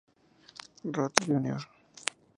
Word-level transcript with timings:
Rote 0.95 1.21
Jr. 1.29 1.61